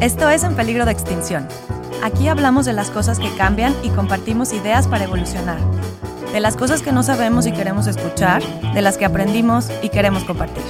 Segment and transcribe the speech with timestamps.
[0.00, 1.48] Esto es En Peligro de Extinción.
[2.04, 5.58] Aquí hablamos de las cosas que cambian y compartimos ideas para evolucionar.
[6.32, 8.40] De las cosas que no sabemos y queremos escuchar,
[8.74, 10.62] de las que aprendimos y queremos compartir.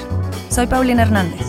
[0.48, 1.46] Soy Paulina Hernández.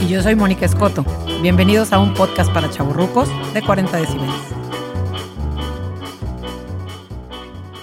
[0.00, 1.02] Y yo soy Mónica Escoto.
[1.40, 4.34] Bienvenidos a un podcast para chaburrucos de 40 decibeles.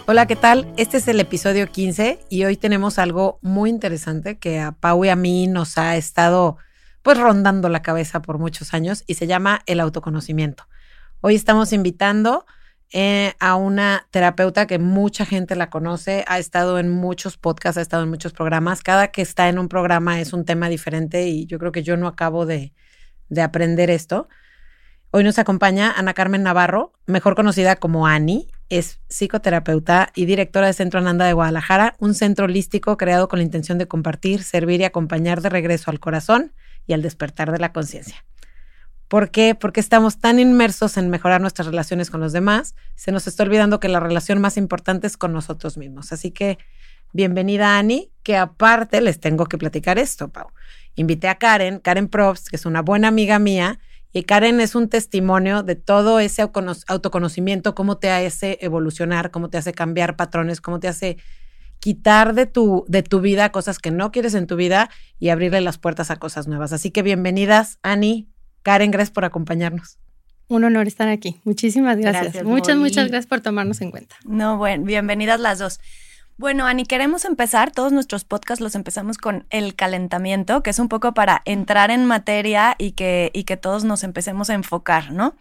[0.05, 0.71] Hola, ¿qué tal?
[0.77, 5.09] Este es el episodio 15 y hoy tenemos algo muy interesante que a Pau y
[5.09, 6.57] a mí nos ha estado
[7.01, 10.67] pues rondando la cabeza por muchos años y se llama el autoconocimiento.
[11.21, 12.45] Hoy estamos invitando
[12.93, 17.81] eh, a una terapeuta que mucha gente la conoce, ha estado en muchos podcasts, ha
[17.81, 18.81] estado en muchos programas.
[18.83, 21.95] Cada que está en un programa es un tema diferente y yo creo que yo
[21.97, 22.73] no acabo de,
[23.29, 24.27] de aprender esto.
[25.11, 28.47] Hoy nos acompaña Ana Carmen Navarro, mejor conocida como Ani.
[28.69, 33.43] Es psicoterapeuta y directora de Centro Ananda de Guadalajara, un centro holístico creado con la
[33.43, 36.53] intención de compartir, servir y acompañar de regreso al corazón
[36.87, 38.25] y al despertar de la conciencia.
[39.07, 39.55] ¿Por qué?
[39.55, 43.81] Porque estamos tan inmersos en mejorar nuestras relaciones con los demás, se nos está olvidando
[43.81, 46.13] que la relación más importante es con nosotros mismos.
[46.13, 46.57] Así que
[47.11, 50.47] bienvenida Ani, que aparte les tengo que platicar esto, Pau.
[50.95, 53.79] Invité a Karen, Karen Probst, que es una buena amiga mía,
[54.13, 59.57] y Karen es un testimonio de todo ese autoconocimiento, cómo te hace evolucionar, cómo te
[59.57, 61.17] hace cambiar patrones, cómo te hace
[61.81, 65.59] quitar de tu, de tu vida cosas que no quieres en tu vida y abrirle
[65.61, 66.71] las puertas a cosas nuevas.
[66.71, 68.29] Así que bienvenidas, Ani,
[68.61, 69.97] Karen, gracias por acompañarnos.
[70.47, 71.41] Un honor estar aquí.
[71.43, 72.43] Muchísimas gracias.
[72.43, 74.15] muchas, muchas gracias por tomarnos en cuenta.
[74.25, 75.79] No, bueno, bienvenidas las dos.
[76.37, 80.87] Bueno, Ani, queremos empezar, todos nuestros podcasts los empezamos con el calentamiento, que es un
[80.87, 85.35] poco para entrar en materia y que, y que todos nos empecemos a enfocar, ¿no?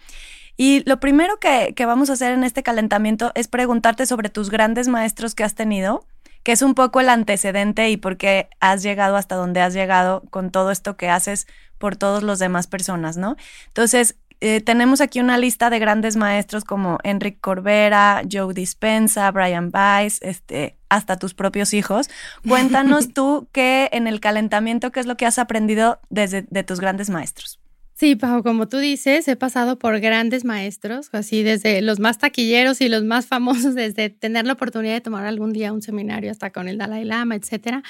[0.56, 4.48] Y lo primero que, que vamos a hacer en este calentamiento es preguntarte sobre tus
[4.48, 6.06] grandes maestros que has tenido
[6.42, 10.22] que es un poco el antecedente y por qué has llegado hasta donde has llegado
[10.30, 11.46] con todo esto que haces
[11.78, 13.36] por todas las demás personas, ¿no?
[13.68, 19.70] Entonces, eh, tenemos aquí una lista de grandes maestros como Enrique Corbera, Joe Dispensa, Brian
[19.72, 22.08] Weiss, este, hasta tus propios hijos.
[22.48, 26.80] Cuéntanos tú qué en el calentamiento, qué es lo que has aprendido desde de tus
[26.80, 27.60] grandes maestros.
[28.00, 32.80] Sí, Pau, como tú dices, he pasado por grandes maestros, así desde los más taquilleros
[32.80, 36.50] y los más famosos, desde tener la oportunidad de tomar algún día un seminario hasta
[36.50, 37.82] con el Dalai Lama, etcétera.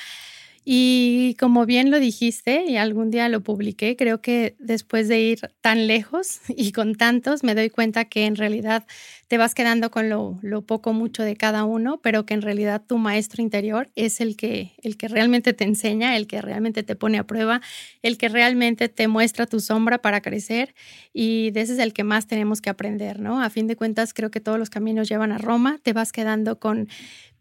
[0.64, 5.40] Y como bien lo dijiste, y algún día lo publiqué, creo que después de ir
[5.60, 8.88] tan lejos y con tantos, me doy cuenta que en realidad
[9.30, 12.82] te vas quedando con lo, lo, poco, mucho de cada uno, pero que en realidad
[12.84, 16.96] tu maestro interior es el que, el que realmente te enseña, el que realmente te
[16.96, 17.60] pone a prueba,
[18.02, 20.74] el que realmente te muestra tu sombra para crecer
[21.12, 23.40] y de ese es el que más tenemos que aprender, ¿no?
[23.40, 26.58] A fin de cuentas, creo que todos los caminos llevan a Roma, te vas quedando
[26.58, 26.88] con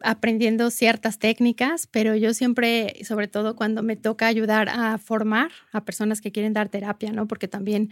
[0.02, 5.84] aprendiendo ciertas técnicas, pero yo siempre, sobre todo cuando me toca ayudar a formar a
[5.84, 7.28] personas que quieren dar terapia, ¿no?
[7.28, 7.90] Porque también,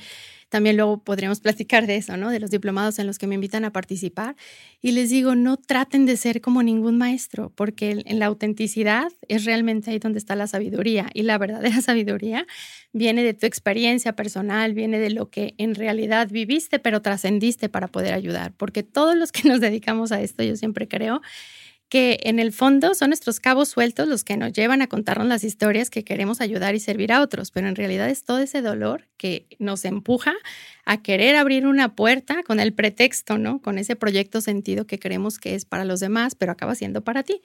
[0.50, 2.30] también luego podríamos platicar de eso, ¿no?
[2.30, 4.36] De los diplomados en los que me invitan a participar.
[4.82, 9.46] Y les digo, no traten de ser como ningún maestro, porque en la autenticidad es
[9.46, 11.10] realmente ahí donde está la sabiduría.
[11.14, 12.48] Y la verdadera sabiduría
[12.94, 17.88] viene de tu experiencia personal, viene de lo que en realidad viviste, pero trascendiste para
[17.88, 18.54] poder ayudar.
[18.56, 21.22] Porque todos los que nos dedicamos a esto, yo siempre creo,
[21.90, 25.46] que en el fondo son nuestros cabos sueltos los que nos llevan a contarnos las
[25.46, 29.08] historias que queremos ayudar y servir a otros, pero en realidad es todo ese dolor
[29.16, 30.34] que nos empuja
[30.86, 33.62] a querer abrir una puerta con el pretexto, ¿no?
[33.62, 37.24] Con ese proyecto sentido que creemos que es para los demás, pero acaba siendo para
[37.24, 37.42] ti.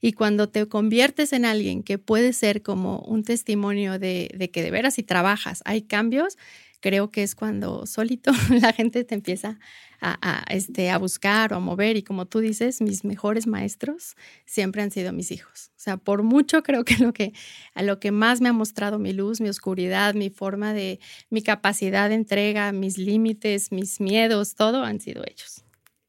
[0.00, 4.62] Y cuando te conviertes en alguien que puede ser como un testimonio de, de que
[4.62, 6.38] de veras si trabajas hay cambios,
[6.80, 9.58] creo que es cuando solito la gente te empieza
[10.02, 11.96] a, este, a buscar o a mover.
[11.96, 15.70] Y como tú dices, mis mejores maestros siempre han sido mis hijos.
[15.76, 17.32] O sea, por mucho creo que lo que,
[17.74, 21.42] a lo que más me ha mostrado mi luz, mi oscuridad, mi forma de, mi
[21.42, 25.64] capacidad de entrega, mis límites, mis miedos, todo han sido ellos.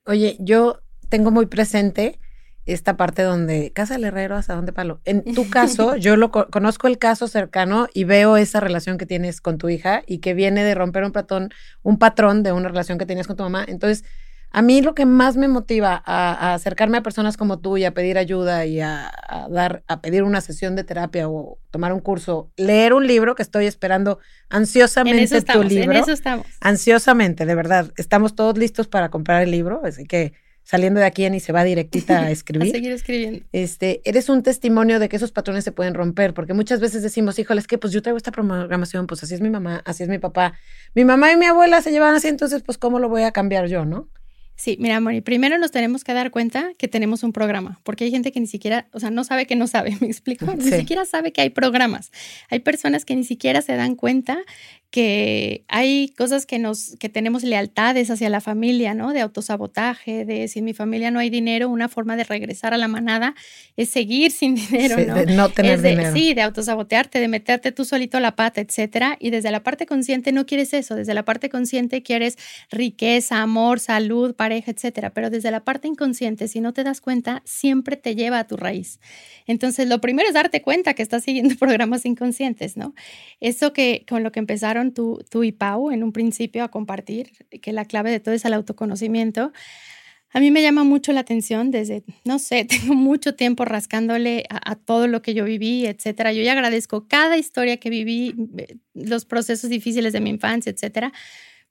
[0.05, 0.79] Oye, yo
[1.09, 2.19] tengo muy presente
[2.65, 5.01] esta parte donde casa el herrero hasta dónde palo.
[5.05, 9.41] En tu caso, yo lo conozco el caso cercano y veo esa relación que tienes
[9.41, 11.49] con tu hija y que viene de romper un patrón,
[11.81, 13.65] un patrón de una relación que tenías con tu mamá.
[13.67, 14.03] Entonces,
[14.53, 17.93] a mí lo que más me motiva a, acercarme a personas como tú y a
[17.93, 19.09] pedir ayuda y a,
[19.49, 23.43] dar, a pedir una sesión de terapia o tomar un curso, leer un libro que
[23.43, 24.19] estoy esperando
[24.49, 25.91] ansiosamente tu libro.
[25.93, 26.45] En eso estamos.
[26.59, 27.93] Ansiosamente, de verdad.
[27.95, 31.63] Estamos todos listos para comprar el libro, así que saliendo de aquí y se va
[31.63, 32.69] directita a escribir.
[32.69, 33.45] a seguir escribiendo.
[33.51, 37.37] Este, eres un testimonio de que esos patrones se pueden romper, porque muchas veces decimos,
[37.39, 40.09] híjole, es que pues yo traigo esta programación, pues así es mi mamá, así es
[40.09, 40.53] mi papá.
[40.95, 43.67] Mi mamá y mi abuela se llevan así, entonces pues cómo lo voy a cambiar
[43.67, 44.09] yo, ¿no?
[44.61, 48.11] Sí, mira, Mori, primero nos tenemos que dar cuenta que tenemos un programa, porque hay
[48.11, 50.45] gente que ni siquiera, o sea, no sabe que no sabe, ¿me explico?
[50.53, 52.11] Ni siquiera sabe que hay programas.
[52.47, 54.37] Hay personas que ni siquiera se dan cuenta
[54.91, 59.13] que hay cosas que nos que tenemos lealtades hacia la familia, ¿no?
[59.13, 62.77] De autosabotaje, de si en mi familia no hay dinero, una forma de regresar a
[62.77, 63.33] la manada
[63.77, 65.15] es seguir sin dinero, ¿no?
[65.15, 66.13] De no tener dinero.
[66.13, 69.15] Sí, de autosabotearte, de meterte tú solito la pata, etcétera.
[69.17, 72.37] Y desde la parte consciente no quieres eso, desde la parte consciente quieres
[72.69, 75.11] riqueza, amor, salud, pareja, etcétera.
[75.11, 78.57] Pero desde la parte inconsciente, si no te das cuenta, siempre te lleva a tu
[78.57, 78.99] raíz.
[79.47, 82.93] Entonces, lo primero es darte cuenta que estás siguiendo programas inconscientes, ¿no?
[83.39, 87.31] Eso que con lo que empezaron tú, tú y Pau en un principio a compartir,
[87.61, 89.51] que la clave de todo es el autoconocimiento.
[90.33, 94.71] A mí me llama mucho la atención desde, no sé, tengo mucho tiempo rascándole a,
[94.71, 96.31] a, todo lo que yo viví, etcétera.
[96.31, 101.11] Yo ya agradezco cada historia que viví, eh, los procesos difíciles de mi infancia, etcétera,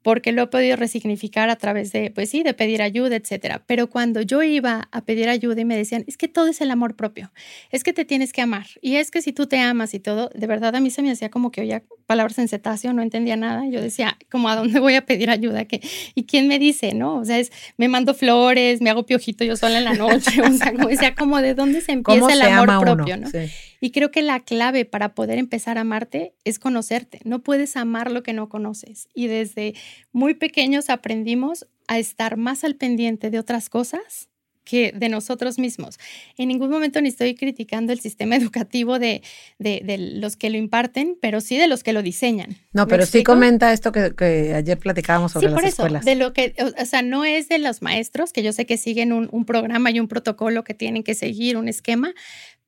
[0.02, 3.62] porque lo he podido resignificar a través de, pues sí, de pedir ayuda, etcétera.
[3.66, 6.70] Pero cuando yo iba a pedir ayuda y me decían, es que todo es el
[6.70, 7.32] amor propio,
[7.70, 10.30] es que te tienes que amar, y es que si tú te amas y todo,
[10.34, 13.36] de verdad a mí se me hacía como que oía palabras en cetáceo, no entendía
[13.36, 13.68] nada.
[13.68, 15.80] Yo decía, como a dónde voy a pedir ayuda, ¿Qué?
[16.16, 17.18] ¿y quién me dice, no?
[17.18, 20.52] O sea, es, me mando flores, me hago piojito yo sola en la noche, o
[20.52, 23.30] sea, como decía, como de dónde se empieza el amor propio, ¿no?
[23.30, 23.38] Sí.
[23.80, 27.20] Y creo que la clave para poder empezar a amarte es conocerte.
[27.24, 29.08] No puedes amar lo que no conoces.
[29.14, 29.74] Y desde
[30.12, 34.28] muy pequeños aprendimos a estar más al pendiente de otras cosas
[34.64, 35.98] que de nosotros mismos.
[36.36, 39.22] En ningún momento ni estoy criticando el sistema educativo de,
[39.58, 42.56] de, de los que lo imparten, pero sí de los que lo diseñan.
[42.72, 46.04] No, pero sí comenta esto que, que, ayer platicábamos sobre sí, por las eso, escuelas.
[46.04, 49.12] De lo que, o sea, no es de los maestros, que yo sé que siguen
[49.12, 52.14] un, un programa y un protocolo que tienen que seguir, un esquema,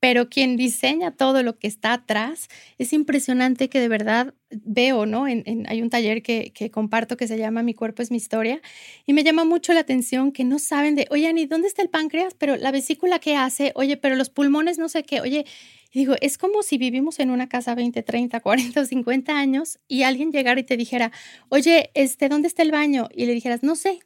[0.02, 5.26] pero quien diseña todo lo que está atrás, es impresionante que de verdad veo, ¿no?
[5.26, 8.60] Hay un taller que, comparto que se llama Mi cuerpo es mi historia
[9.06, 11.88] y me llama mucho la atención que no saben de, oye, ni dónde está el
[11.88, 15.46] páncreas, pero la vesícula qué hace, oye, pero los pulmones no sé qué, oye,
[15.92, 19.78] y digo, es como si vivimos en una casa 20, 30, 40 o 50 años
[19.86, 21.12] y alguien llegara y te dijera,
[21.48, 23.08] oye, este, ¿dónde está el baño?
[23.14, 24.00] Y le dijeras, no sé,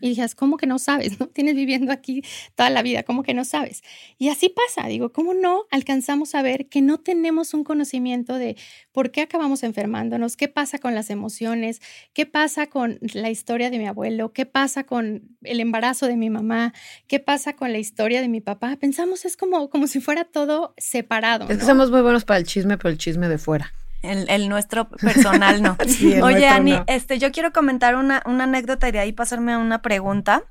[0.00, 1.18] y dijeras, ¿cómo que no sabes?
[1.20, 1.26] ¿No?
[1.28, 2.22] Tienes viviendo aquí
[2.54, 3.82] toda la vida, ¿cómo que no sabes?
[4.18, 8.56] Y así pasa, digo, ¿cómo no alcanzamos a ver que no tenemos un conocimiento de
[8.92, 10.36] por qué acabamos enfermándonos?
[10.36, 11.80] ¿Qué pasa con las emociones?
[12.12, 14.32] ¿Qué pasa con la historia de mi abuelo?
[14.32, 16.72] ¿Qué pasa con el embarazo de mi mamá?
[17.06, 18.76] ¿Qué pasa con la historia de mi papá?
[18.76, 21.44] Pensamos es como, como si fuera todo separado.
[21.44, 21.58] Es ¿no?
[21.58, 23.72] que somos muy buenos para el chisme, pero el chisme de fuera.
[24.06, 25.76] El, el, nuestro personal no.
[25.86, 26.84] sí, el Oye, Ani, no.
[26.86, 30.44] este, yo quiero comentar una, una, anécdota y de ahí pasarme a una pregunta.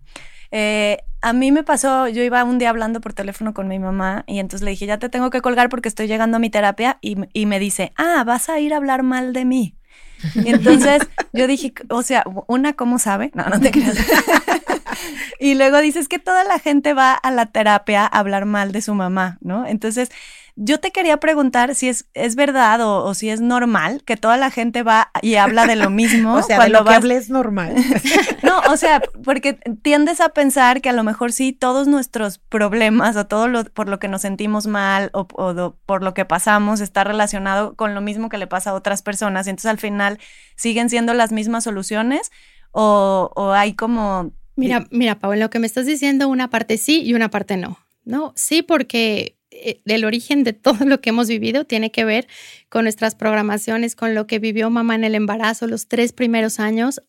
[0.52, 4.24] Eh, a mí me pasó, yo iba un día hablando por teléfono con mi mamá
[4.28, 6.98] y entonces le dije, ya te tengo que colgar porque estoy llegando a mi terapia
[7.02, 9.76] y, y me dice, ah, vas a ir a hablar mal de mí.
[10.34, 11.02] Y entonces
[11.34, 13.32] yo dije, o sea, una, ¿cómo sabe?
[13.34, 13.98] No, no te creas.
[15.40, 18.82] y luego dices que toda la gente va a la terapia a hablar mal de
[18.82, 19.66] su mamá, ¿no?
[19.68, 20.10] Entonces,
[20.58, 24.38] yo te quería preguntar si es, es verdad o, o, si es normal que toda
[24.38, 26.34] la gente va y habla de lo mismo.
[26.36, 26.94] o sea, cuando de lo vas...
[26.94, 27.76] que hable es normal.
[28.44, 33.18] no, o sea, porque tiendes a pensar que a lo mejor sí todos nuestros problemas
[33.18, 36.24] o todo lo por lo que nos sentimos mal o, o do, por lo que
[36.24, 39.48] pasamos está relacionado con lo mismo que le pasa a otras personas.
[39.48, 40.20] Y entonces al final
[40.56, 42.32] siguen siendo las mismas soluciones
[42.72, 44.32] o, o hay como...
[44.58, 47.78] Mira, mira, Pablo, lo que me estás diciendo, una parte sí y una parte no.
[48.06, 49.36] No, sí, porque
[49.86, 52.28] el origen de todo lo que hemos vivido tiene que ver
[52.70, 57.02] con nuestras programaciones, con lo que vivió mamá en el embarazo, los tres primeros años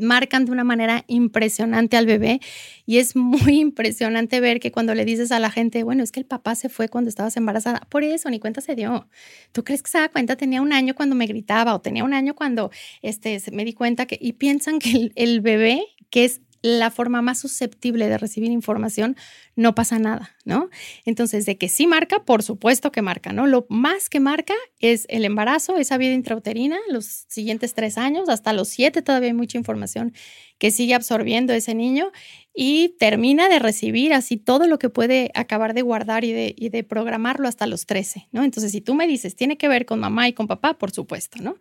[0.00, 2.40] marcan de una manera impresionante al bebé
[2.84, 6.20] y es muy impresionante ver que cuando le dices a la gente, bueno, es que
[6.20, 9.08] el papá se fue cuando estabas embarazada, por eso ni cuenta se dio.
[9.52, 10.36] ¿Tú crees que se da cuenta?
[10.36, 12.70] Tenía un año cuando me gritaba o tenía un año cuando
[13.02, 17.40] este, me di cuenta que y piensan que el bebé, que es la forma más
[17.40, 19.16] susceptible de recibir información,
[19.56, 20.70] no pasa nada, ¿no?
[21.04, 23.46] Entonces, de que sí marca, por supuesto que marca, ¿no?
[23.46, 28.52] Lo más que marca es el embarazo, esa vida intrauterina, los siguientes tres años, hasta
[28.52, 30.14] los siete todavía hay mucha información
[30.58, 32.12] que sigue absorbiendo ese niño
[32.54, 37.48] y termina de recibir así todo lo que puede acabar de guardar y de, programarlo
[37.48, 38.44] hasta los 13, ¿no?
[38.44, 41.38] Entonces, si tú me dices, tiene que ver con mamá y con papá, por supuesto,
[41.42, 41.56] ¿no?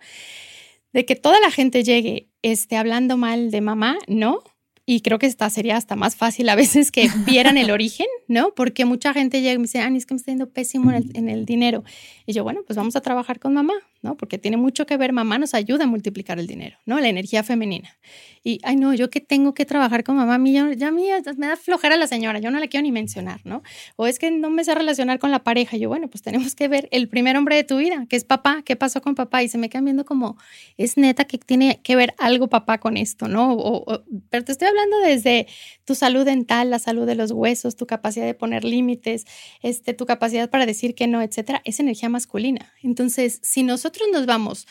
[0.93, 4.43] De que toda la gente llegue este, hablando mal de mamá, no,
[4.85, 8.53] y creo que esta sería hasta más fácil a veces que vieran el origen, ¿no?
[8.55, 10.97] Porque mucha gente llega y me dice, Ani, es que me está yendo pésimo en
[10.97, 11.83] el, en el, dinero.
[12.25, 14.17] Y yo, bueno, pues vamos a trabajar con mamá, ¿no?
[14.17, 16.99] Porque tiene mucho que ver, mamá nos ayuda a multiplicar el dinero, ¿no?
[16.99, 17.97] La energía femenina.
[18.43, 20.91] Y, ay, no, yo que tengo que trabajar con mamá, a mí ya, ya a
[20.91, 23.61] mí me da flojera la señora, yo no la quiero ni mencionar, ¿no?
[23.97, 25.77] O es que no me sé relacionar con la pareja.
[25.77, 28.63] Yo, bueno, pues tenemos que ver el primer hombre de tu vida, que es papá,
[28.65, 29.43] ¿qué pasó con papá?
[29.43, 30.37] Y se me quedan viendo como,
[30.77, 33.53] es neta que tiene que ver algo papá con esto, ¿no?
[33.53, 35.45] O, o, pero te estoy hablando desde
[35.85, 39.25] tu salud dental, la salud de los huesos, tu capacidad de poner límites,
[39.61, 42.73] este, tu capacidad para decir que no, etcétera, es energía masculina.
[42.81, 44.67] Entonces, si nosotros nos vamos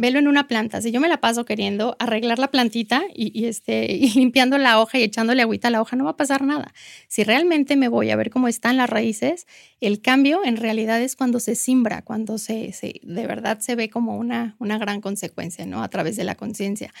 [0.00, 0.80] velo en una planta.
[0.80, 4.98] Si yo me la paso queriendo arreglar la plantita y, este, y limpiando la hoja
[4.98, 6.72] y echándole agüita a la hoja, no va a pasar nada.
[7.08, 9.46] Si realmente me voy a ver cómo están las raíces,
[9.80, 13.90] el cambio en realidad es cuando se simbra, cuando se, se de verdad se ve
[13.90, 15.82] como una, una gran consecuencia, ¿no?
[15.82, 16.92] A través de la conciencia.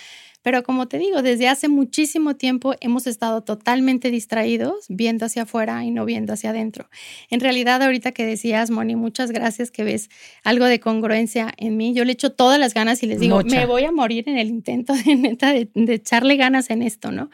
[0.42, 5.84] Pero como te digo, desde hace muchísimo tiempo hemos estado totalmente distraídos, viendo hacia afuera
[5.84, 6.88] y no viendo hacia adentro.
[7.28, 10.08] En realidad, ahorita que decías, Moni, muchas gracias que ves
[10.42, 11.92] algo de congruencia en mí.
[11.92, 14.48] Yo le echo todas las ganas y les digo, me voy a morir en el
[14.48, 17.30] intento de neta de, de echarle ganas en esto, ¿no?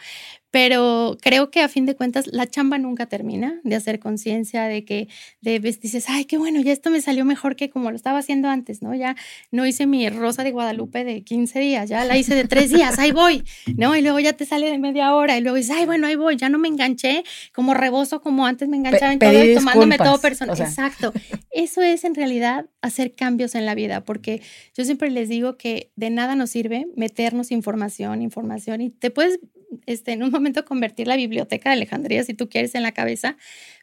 [0.50, 4.85] Pero creo que a fin de cuentas la chamba nunca termina de hacer conciencia de
[4.85, 5.09] que
[5.41, 8.49] de, dices, ay, qué bueno, ya esto me salió mejor que como lo estaba haciendo
[8.49, 8.95] antes, ¿no?
[8.95, 9.17] Ya
[9.50, 12.99] no hice mi rosa de Guadalupe de 15 días, ya la hice de tres días,
[12.99, 13.45] ahí voy,
[13.76, 13.97] ¿no?
[13.97, 16.37] Y luego ya te sale de media hora y luego dices, ay, bueno, ahí voy,
[16.37, 20.21] ya no me enganché como rebozo como antes me enganchaba en todo y tomándome todo
[20.21, 20.59] personal.
[20.59, 21.12] Exacto.
[21.50, 24.43] Eso es en realidad hacer cambios en la vida, porque
[24.75, 29.38] yo siempre les digo que de nada nos sirve meternos información, información y te puedes
[29.87, 33.37] este, en un momento convertir la biblioteca de Alejandría si tú quieres en la cabeza,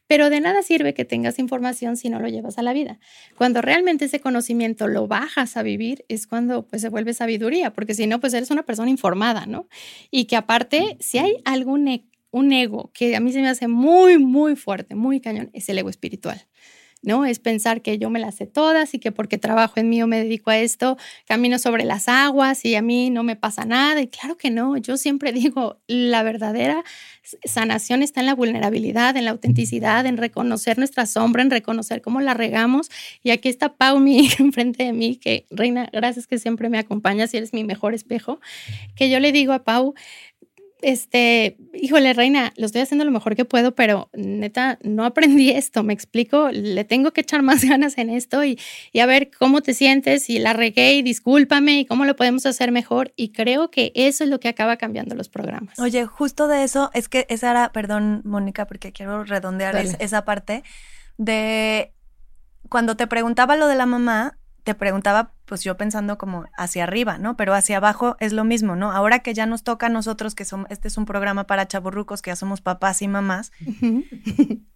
[0.08, 3.00] pero de nada sirve que tengas información si no lo llevas a la vida.
[3.38, 7.96] Cuando realmente ese conocimiento lo bajas a vivir es cuando pues se vuelve sabiduría, porque
[7.96, 9.68] si no pues eres una persona informada, ¿no?
[10.12, 13.68] Y que aparte, si hay algún e, un ego que a mí se me hace
[13.68, 16.48] muy, muy fuerte, muy cañón, es el ego espiritual.
[17.04, 17.26] ¿No?
[17.26, 20.08] Es pensar que yo me las sé todas y que porque trabajo en mí o
[20.08, 24.02] me dedico a esto, camino sobre las aguas y a mí no me pasa nada.
[24.02, 26.84] Y claro que no, yo siempre digo, la verdadera
[27.46, 32.22] sanación está en la vulnerabilidad, en la autenticidad, en reconocer nuestra sombra, en reconocer cómo
[32.22, 32.90] la regamos.
[33.22, 36.80] Y aquí está Pau, mi hija, enfrente de mí, que Reina, gracias que siempre me
[36.80, 38.40] acompañas y eres mi mejor espejo,
[38.96, 39.94] que yo le digo a Pau,
[40.84, 45.84] este, híjole, reina, lo estoy haciendo lo mejor que puedo, pero neta, no aprendí esto,
[45.84, 48.60] me explico, le tengo que echar más ganas en esto y,
[48.92, 52.46] y a ver cómo te sientes y la regué y discúlpame y cómo lo podemos
[52.46, 53.14] hacer mejor.
[53.16, 55.80] Y creo que eso es lo que acaba cambiando los programas.
[55.80, 60.64] Oye, justo de eso, es que esa era, perdón, Mónica, porque quiero redondear esa parte
[61.18, 61.94] de
[62.70, 67.18] cuando te preguntaba lo de la mamá, te preguntaba, pues yo pensando como hacia arriba,
[67.18, 67.36] ¿no?
[67.36, 68.92] Pero hacia abajo es lo mismo, ¿no?
[68.92, 72.22] Ahora que ya nos toca a nosotros, que somos, este es un programa para chaburrucos,
[72.22, 73.52] que ya somos papás y mamás,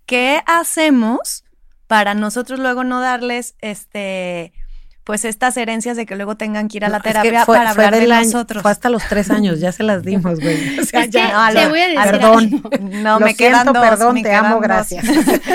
[0.06, 1.46] ¿qué hacemos
[1.88, 4.54] para nosotros luego no darles este
[5.08, 8.06] pues estas herencias de que luego tengan que ir a la terapia para hablar de
[8.06, 8.62] nosotros.
[8.62, 10.58] Fue hasta los tres años, ya se las dimos, güey.
[10.82, 12.64] O sea, ya, te voy a decir perdón,
[13.04, 15.06] no, me siento, perdón, te amo, gracias.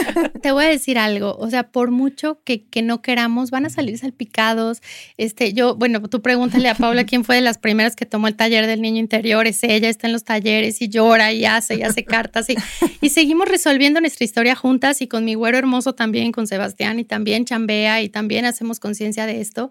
[0.42, 3.70] te voy a decir algo, o sea, por mucho que, que, no queramos, van a
[3.70, 4.80] salir salpicados.
[5.18, 8.36] Este, yo, bueno, tú pregúntale a Paula quién fue de las primeras que tomó el
[8.36, 11.82] taller del niño interior, es ella, está en los talleres y llora y hace y
[11.82, 12.56] hace cartas y,
[13.02, 17.04] y seguimos resolviendo nuestra historia juntas y con mi güero hermoso también, con Sebastián y
[17.04, 19.70] también chambea y también hacemos conciencia de esto,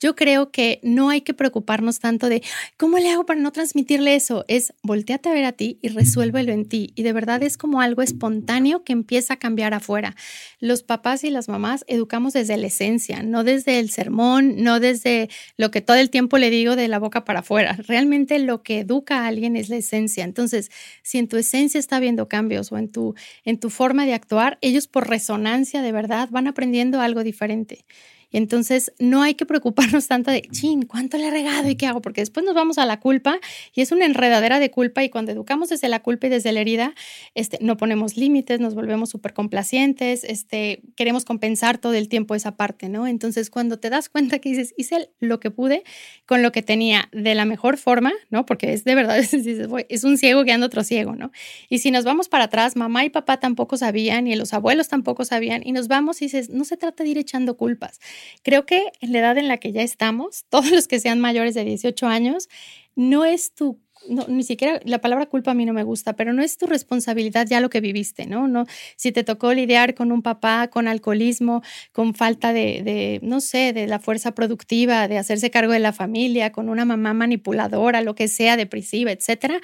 [0.00, 2.42] yo creo que no hay que preocuparnos tanto de
[2.76, 4.44] cómo le hago para no transmitirle eso.
[4.46, 6.92] Es volteate a ver a ti y resuélvelo en ti.
[6.94, 10.14] Y de verdad es como algo espontáneo que empieza a cambiar afuera.
[10.60, 15.28] Los papás y las mamás educamos desde la esencia, no desde el sermón, no desde
[15.56, 17.76] lo que todo el tiempo le digo de la boca para afuera.
[17.86, 20.24] Realmente lo que educa a alguien es la esencia.
[20.24, 20.70] Entonces,
[21.02, 24.58] si en tu esencia está habiendo cambios o en tu, en tu forma de actuar,
[24.60, 27.84] ellos por resonancia de verdad van aprendiendo algo diferente.
[28.30, 31.86] Y entonces no hay que preocuparnos tanto de, chin, ¿cuánto le he regado y qué
[31.86, 32.02] hago?
[32.02, 33.38] Porque después nos vamos a la culpa
[33.74, 36.60] y es una enredadera de culpa y cuando educamos desde la culpa y desde la
[36.60, 36.94] herida,
[37.34, 42.56] este, no ponemos límites, nos volvemos súper complacientes, este, queremos compensar todo el tiempo esa
[42.56, 43.06] parte, ¿no?
[43.06, 45.84] Entonces cuando te das cuenta que dices, hice lo que pude
[46.26, 48.44] con lo que tenía de la mejor forma, ¿no?
[48.44, 51.30] Porque es de verdad, es un ciego guiando otro ciego, ¿no?
[51.68, 55.24] Y si nos vamos para atrás, mamá y papá tampoco sabían y los abuelos tampoco
[55.24, 58.00] sabían y nos vamos y dices, no se trata de ir echando culpas
[58.42, 61.54] Creo que en la edad en la que ya estamos, todos los que sean mayores
[61.54, 62.48] de 18 años,
[62.96, 63.80] no es tu
[64.28, 67.46] ni siquiera la palabra culpa a mí no me gusta, pero no es tu responsabilidad
[67.48, 68.48] ya lo que viviste, ¿no?
[68.48, 71.62] no si te tocó lidiar con un papá con alcoholismo,
[71.92, 75.92] con falta de, de, no sé, de la fuerza productiva, de hacerse cargo de la
[75.92, 79.60] familia, con una mamá manipuladora, lo que sea, depresiva, etcétera,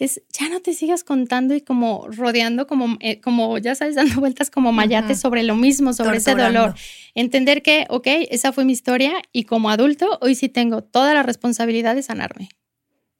[0.00, 4.14] es ya no te sigas contando y como rodeando, como, eh, como ya sabes, dando
[4.20, 6.74] vueltas como mayates sobre lo mismo, sobre ese dolor.
[7.14, 11.22] Entender que, ok, esa fue mi historia y como adulto, hoy sí tengo toda la
[11.22, 12.48] responsabilidad de sanarme.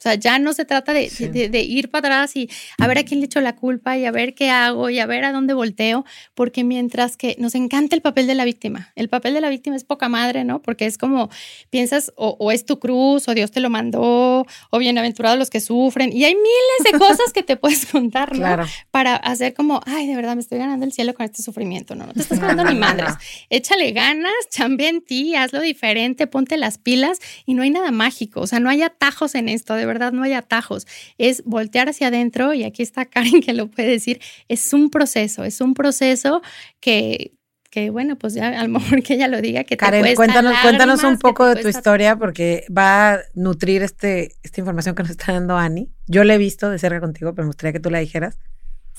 [0.00, 3.02] O sea, ya no se trata de, de, ir para atrás y a ver a
[3.02, 5.52] quién le echo la culpa y a ver qué hago y a ver a dónde
[5.52, 9.50] volteo, porque mientras que nos encanta el papel de la víctima, el papel de la
[9.50, 10.62] víctima es poca madre, ¿no?
[10.62, 11.28] Porque es como
[11.68, 16.10] piensas o, es tu cruz o Dios te lo mandó o bienaventurados los que sufren
[16.14, 18.38] y hay miles de cosas que te puedes contar, ¿no?
[18.38, 18.66] Claro.
[18.90, 22.06] Para hacer como, ay, de verdad me estoy ganando el cielo con este sufrimiento, ¿no?
[22.06, 23.16] No te estás ganando ni madres.
[23.50, 28.40] Échale ganas, chambe en ti, hazlo diferente, ponte las pilas y no hay nada mágico,
[28.40, 30.86] o sea, no hay atajos en esto, de verdad no hay atajos,
[31.18, 35.44] es voltear hacia adentro y aquí está Karen que lo puede decir, es un proceso,
[35.44, 36.42] es un proceso
[36.80, 37.32] que
[37.70, 40.54] que bueno, pues ya a lo mejor que ella lo diga, que Karen, te cuéntanos,
[40.60, 45.10] cuéntanos un poco de tu historia porque va a nutrir este, esta información que nos
[45.10, 45.88] está dando Ani.
[46.08, 48.38] Yo la he visto de cerca contigo, pero me gustaría que tú la dijeras.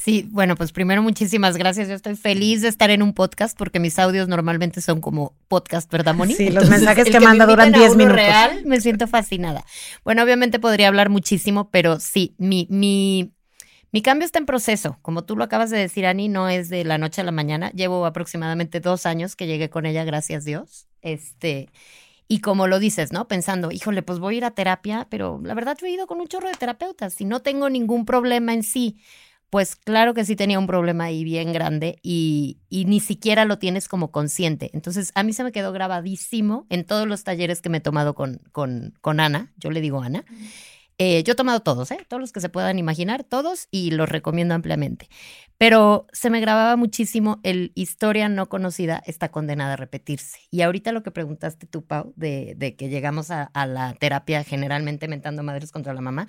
[0.04, 1.88] Sí, bueno, pues primero muchísimas gracias.
[1.88, 5.92] Yo estoy feliz de estar en un podcast porque mis audios normalmente son como podcast,
[5.92, 6.34] ¿verdad, Moni?
[6.34, 8.16] Sí, los mensajes que, manda duran 10 minutos.
[8.16, 9.64] real, me siento fascinada.
[10.04, 13.32] Bueno, obviamente podría hablar muchísimo, pero sí, mi, mi,
[13.92, 14.98] mi cambio está en proceso.
[15.04, 17.70] Como tú lo acabas de decir, Ani, no es de la noche a la mañana.
[17.70, 20.88] Llevo aproximadamente dos años que llegué con ella, gracias Dios.
[21.04, 21.70] Este,
[22.28, 23.28] y como lo dices, ¿no?
[23.28, 26.20] Pensando, híjole, pues voy a ir a terapia, pero la verdad yo he ido con
[26.20, 28.98] un chorro de terapeutas y no tengo ningún problema en sí
[29.52, 33.90] pues claro que sí tenía un problema ahí bien grande y, ni siquiera lo tienes
[33.90, 34.72] como consciente.
[34.74, 38.16] Entonces, a mí se me quedó grabadísimo en todos los talleres que me he tomado
[38.16, 40.24] con, con, con Ana, yo le digo Ana.
[40.98, 41.98] Eh, yo he tomado todos, ¿eh?
[42.08, 45.10] todos los que se puedan imaginar, todos, y los recomiendo ampliamente.
[45.58, 50.40] Pero se me grababa muchísimo el historia no conocida está condenada a repetirse.
[50.50, 54.46] Y ahorita lo que preguntaste tú, Pau, de, de que llegamos a, a la terapia
[54.46, 56.28] generalmente mentando madres contra la mamá,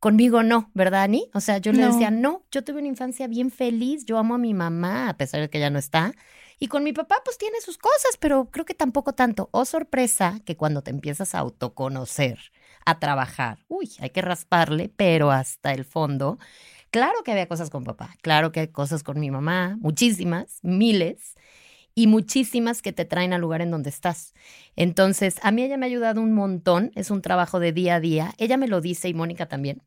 [0.00, 1.28] Conmigo no, ¿verdad, Ani?
[1.34, 4.38] O sea, yo le decía, no, yo tuve una infancia bien feliz, yo amo a
[4.38, 6.12] mi mamá, a pesar de que ya no está.
[6.60, 9.48] Y con mi papá, pues tiene sus cosas, pero creo que tampoco tanto.
[9.52, 12.38] Oh, sorpresa, que cuando te empiezas a autoconocer,
[12.86, 16.38] a trabajar, uy, hay que rasparle, pero hasta el fondo.
[16.90, 21.34] Claro que había cosas con papá, claro que hay cosas con mi mamá, muchísimas, miles
[21.98, 24.32] y muchísimas que te traen al lugar en donde estás.
[24.76, 28.00] Entonces, a mí ella me ha ayudado un montón, es un trabajo de día a
[28.00, 29.82] día, ella me lo dice y Mónica también.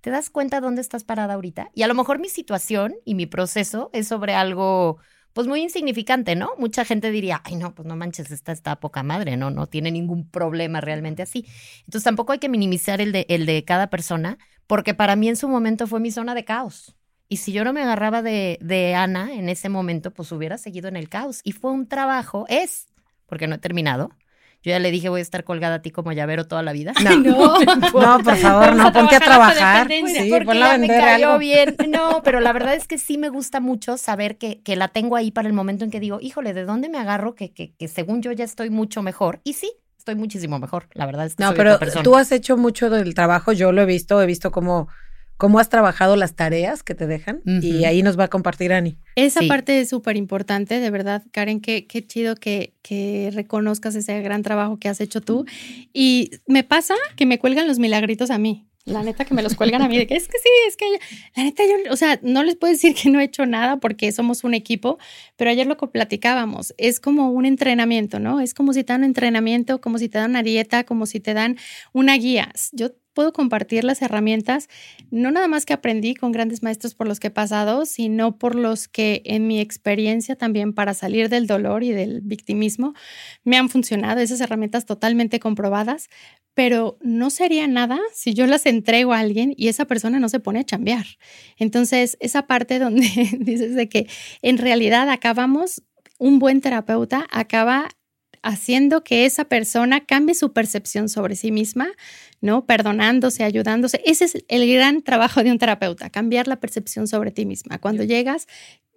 [0.00, 1.70] ¿Te das cuenta dónde estás parada ahorita?
[1.72, 4.98] Y a lo mejor mi situación y mi proceso es sobre algo
[5.34, 6.50] pues muy insignificante, ¿no?
[6.58, 9.52] Mucha gente diría, ay, no, pues no manches, esta está poca madre, ¿no?
[9.52, 11.46] No tiene ningún problema realmente así.
[11.86, 15.36] Entonces tampoco hay que minimizar el de, el de cada persona, porque para mí en
[15.36, 16.96] su momento fue mi zona de caos.
[17.32, 20.88] Y si yo no me agarraba de, de Ana en ese momento, pues hubiera seguido
[20.88, 21.40] en el caos.
[21.44, 22.88] Y fue un trabajo, es,
[23.24, 24.10] porque no he terminado,
[24.62, 26.92] yo ya le dije, voy a estar colgada a ti como llavero toda la vida.
[27.02, 27.56] No,
[27.94, 29.88] no, por favor, no, ponte a trabajar.
[29.88, 31.38] Sí, ponla a vender algo.
[31.38, 31.74] bien.
[31.88, 35.16] No, pero la verdad es que sí me gusta mucho saber que, que, la tengo
[35.16, 37.34] ahí para el momento en que digo, híjole, ¿de dónde me agarro?
[37.34, 39.40] Que, que, que según yo ya estoy mucho mejor.
[39.42, 40.88] Y sí, estoy muchísimo mejor.
[40.92, 43.52] La verdad es que No, pero tú has hecho mucho del trabajo.
[43.52, 44.88] Yo lo he visto, he visto cómo
[45.42, 48.96] cómo has trabajado las tareas que te dejan y ahí nos va a compartir Ani.
[49.16, 54.20] Esa parte es súper importante, de verdad, Karen, qué, qué chido que, que, reconozcas ese
[54.22, 55.44] gran trabajo que has hecho tú.
[55.92, 58.68] Y me pasa que me cuelgan los milagritos a mí.
[58.84, 60.86] La neta que me los cuelgan a mí, de que es que sí, es que
[61.36, 64.12] la neta yo, o sea, no les puedo decir que no he hecho nada porque
[64.12, 64.98] somos un equipo,
[65.36, 68.38] pero ayer lo que platicábamos, es como un entrenamiento, ¿no?
[68.40, 71.18] Es como si te dan un entrenamiento, como si te dan una dieta, como si
[71.18, 71.58] te dan
[71.92, 72.52] una guía.
[72.70, 74.68] Yo puedo compartir las herramientas,
[75.10, 78.54] no nada más que aprendí con grandes maestros por los que he pasado, sino por
[78.54, 82.94] los que en mi experiencia también para salir del dolor y del victimismo
[83.44, 86.08] me han funcionado, esas herramientas totalmente comprobadas,
[86.54, 90.40] pero no sería nada si yo las entrego a alguien y esa persona no se
[90.40, 91.06] pone a chambear.
[91.56, 93.08] Entonces, esa parte donde
[93.40, 94.06] dices de que
[94.42, 95.82] en realidad acabamos,
[96.18, 97.88] un buen terapeuta acaba
[98.42, 101.88] haciendo que esa persona cambie su percepción sobre sí misma,
[102.40, 102.66] ¿no?
[102.66, 104.02] Perdonándose, ayudándose.
[104.04, 107.78] Ese es el gran trabajo de un terapeuta, cambiar la percepción sobre ti misma.
[107.78, 108.46] Cuando llegas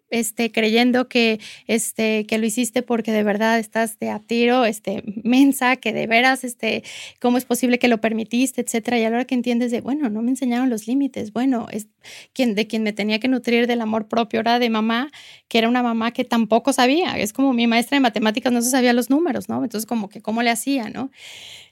[0.10, 5.04] este, creyendo que, este, que lo hiciste porque de verdad estás de a tiro, este,
[5.24, 6.84] mensa, que de veras, este,
[7.20, 9.00] cómo es posible que lo permitiste, etcétera.
[9.00, 11.88] Y a la hora que entiendes de, bueno, no me enseñaron los límites, bueno, es
[12.34, 15.12] quien, de quien me tenía que nutrir del amor propio era de mamá,
[15.48, 17.18] que era una mamá que tampoco sabía.
[17.18, 19.64] Es como mi maestra de matemáticas no se sabía los números, ¿no?
[19.64, 21.12] Entonces, como que, ¿cómo le hacía, no?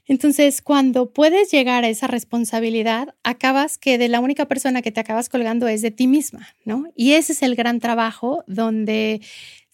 [0.05, 4.99] Entonces, cuando puedes llegar a esa responsabilidad, acabas que de la única persona que te
[4.99, 6.85] acabas colgando es de ti misma, ¿no?
[6.95, 9.21] Y ese es el gran trabajo donde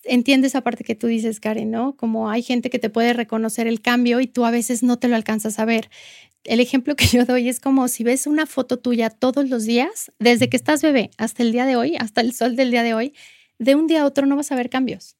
[0.03, 1.95] entiendes esa parte que tú dices, Karen, ¿no?
[1.95, 5.07] Como hay gente que te puede reconocer el cambio y tú a veces no te
[5.07, 5.89] lo alcanzas a ver.
[6.43, 10.11] El ejemplo que yo doy es como si ves una foto tuya todos los días,
[10.19, 12.93] desde que estás bebé hasta el día de hoy, hasta el sol del día de
[12.93, 13.13] hoy,
[13.57, 15.18] de un día a otro no vas a ver cambios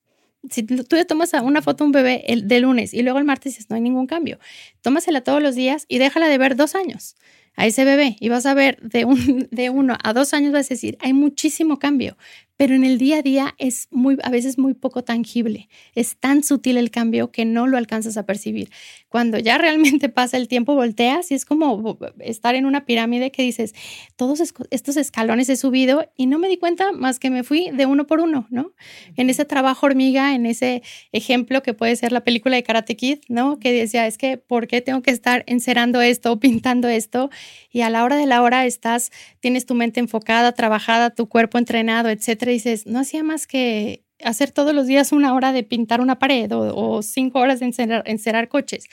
[0.49, 3.25] si tú le tomas una foto a un bebé el, de lunes y luego el
[3.25, 4.39] martes dices, no hay ningún cambio,
[4.82, 7.15] tómasela todos los días y déjala de ver dos años.
[7.56, 10.67] a ese bebé y vas a ver de, un, de uno a dos años, vas
[10.67, 12.17] a decir, hay muchísimo cambio,
[12.60, 15.69] pero en el día a día es muy, a veces muy poco tangible.
[15.95, 18.69] Es tan sutil el cambio que no lo alcanzas a percibir.
[19.08, 23.43] Cuando ya realmente pasa el tiempo, volteas y es como estar en una pirámide que
[23.43, 23.74] dices,
[24.17, 27.86] todos estos escalones he subido y no me di cuenta más que me fui de
[27.86, 28.74] uno por uno, ¿no?
[29.15, 33.19] En ese trabajo hormiga, en ese ejemplo que puede ser la película de Karate Kid,
[33.30, 33.58] ¿no?
[33.58, 37.30] Que decía, es que, ¿por qué tengo que estar encerando esto o pintando esto?
[37.72, 41.58] Y a la hora de la hora estás, tienes tu mente enfocada, trabajada, tu cuerpo
[41.58, 46.01] entrenado, etcétera dices, no hacía más que hacer todos los días una hora de pintar
[46.01, 47.71] una pared o, cinco horas de
[48.05, 48.85] encerrar, coches.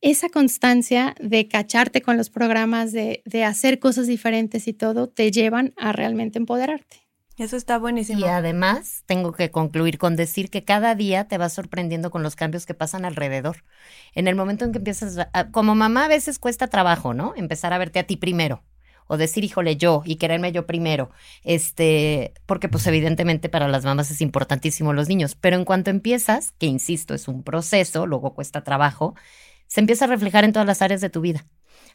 [0.00, 5.30] Esa constancia de cacharte con los programas, de, de hacer cosas diferentes y todo, te
[5.30, 7.08] llevan a realmente empoderarte.
[7.36, 8.20] Eso está buenísimo.
[8.20, 12.34] Y además, tengo que concluir con decir que cada día te vas sorprendiendo con los
[12.34, 13.64] cambios que pasan alrededor.
[14.12, 17.34] En el momento en que empiezas, como mamá a veces cuesta trabajo, ¿no?
[17.36, 18.64] Empezar a verte a ti primero
[19.08, 21.10] o decir, híjole, yo y quererme yo primero,
[21.42, 26.52] este, porque pues evidentemente para las mamás es importantísimo los niños, pero en cuanto empiezas,
[26.52, 29.16] que insisto, es un proceso, luego cuesta trabajo,
[29.66, 31.44] se empieza a reflejar en todas las áreas de tu vida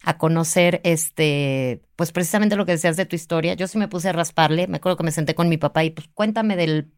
[0.03, 3.53] a conocer, este, pues precisamente lo que decías de tu historia.
[3.53, 5.91] Yo sí me puse a rasparle, me acuerdo que me senté con mi papá y
[5.91, 6.91] pues cuéntame del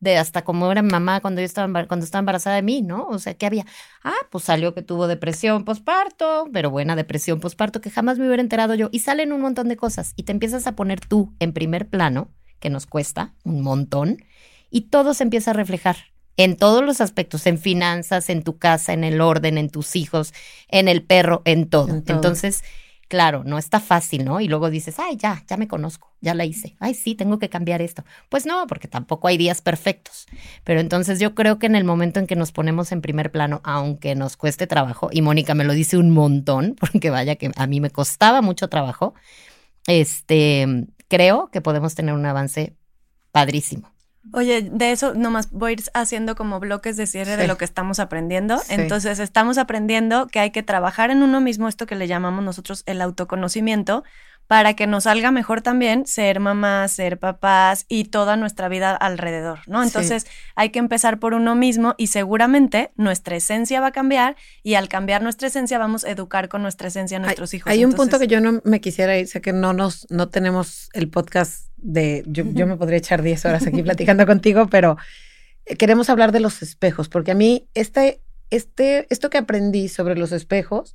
[0.00, 3.06] de hasta cómo era mi mamá cuando yo estaba, cuando estaba embarazada de mí, ¿no?
[3.06, 3.64] O sea, ¿qué había?
[4.04, 8.42] Ah, pues salió que tuvo depresión posparto, pero buena depresión posparto que jamás me hubiera
[8.42, 8.88] enterado yo.
[8.92, 12.28] Y salen un montón de cosas y te empiezas a poner tú en primer plano,
[12.60, 14.18] que nos cuesta un montón,
[14.70, 15.96] y todo se empieza a reflejar
[16.36, 20.34] en todos los aspectos, en finanzas, en tu casa, en el orden, en tus hijos,
[20.68, 21.88] en el perro, en todo.
[21.88, 22.16] En todo.
[22.16, 22.62] Entonces,
[23.08, 24.40] Claro, no está fácil, ¿no?
[24.40, 26.76] Y luego dices, ay, ya, ya me conozco, ya la hice.
[26.80, 28.04] Ay, sí, tengo que cambiar esto.
[28.28, 30.26] Pues no, porque tampoco hay días perfectos.
[30.64, 33.60] Pero entonces yo creo que en el momento en que nos ponemos en primer plano,
[33.62, 37.66] aunque nos cueste trabajo, y Mónica me lo dice un montón, porque vaya que a
[37.68, 39.14] mí me costaba mucho trabajo,
[39.86, 42.76] este, creo que podemos tener un avance
[43.30, 43.95] padrísimo.
[44.32, 47.64] Oye, de eso nomás voy a ir haciendo como bloques de cierre de lo que
[47.64, 48.60] estamos aprendiendo.
[48.68, 52.82] Entonces, estamos aprendiendo que hay que trabajar en uno mismo, esto que le llamamos nosotros
[52.86, 54.04] el autoconocimiento,
[54.46, 59.60] para que nos salga mejor también ser mamás, ser papás y toda nuestra vida alrededor,
[59.66, 59.82] ¿no?
[59.82, 64.74] Entonces hay que empezar por uno mismo y seguramente nuestra esencia va a cambiar y
[64.74, 67.70] al cambiar nuestra esencia vamos a educar con nuestra esencia a nuestros hijos.
[67.70, 70.90] Hay un punto que yo no me quisiera ir, sé que no nos, no tenemos
[70.92, 74.96] el podcast de, yo, yo me podría echar 10 horas aquí platicando contigo, pero
[75.78, 80.30] queremos hablar de los espejos, porque a mí este, este, esto que aprendí sobre los
[80.30, 80.94] espejos